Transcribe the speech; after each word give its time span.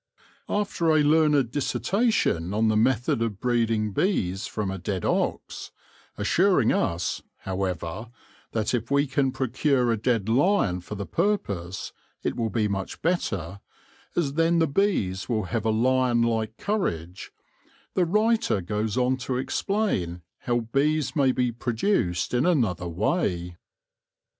After 0.49 0.89
a 0.89 1.03
learned 1.03 1.51
dissertation 1.51 2.55
on 2.55 2.69
the 2.69 2.75
method 2.75 3.21
of 3.21 3.39
breeding 3.39 3.91
bees 3.91 4.47
from 4.47 4.71
a 4.71 4.79
dead 4.79 5.05
ox— 5.05 5.69
assuring 6.17 6.71
us, 6.73 7.21
however, 7.41 8.09
that 8.51 8.73
if 8.73 8.89
we 8.89 9.05
can 9.05 9.31
procure 9.31 9.91
a 9.91 9.97
dead 10.01 10.27
lion 10.27 10.79
for 10.81 10.95
the 10.95 11.05
purpose, 11.05 11.93
it 12.23 12.35
will 12.35 12.49
be 12.49 12.67
much 12.67 13.03
better, 13.03 13.59
as 14.15 14.33
then 14.33 14.57
the 14.57 14.65
bees 14.65 15.29
will 15.29 15.43
have 15.43 15.65
a 15.65 15.69
lion 15.69 16.23
like 16.23 16.57
courage— 16.57 17.31
the 17.93 18.03
writer 18.05 18.59
goes 18.59 18.97
on 18.97 19.17
to 19.17 19.37
explain 19.37 20.23
how 20.45 20.61
bees 20.61 21.15
may 21.15 21.31
be 21.31 21.51
produced 21.51 22.33
in 22.33 22.47
another 22.47 22.87
way. 22.87 23.55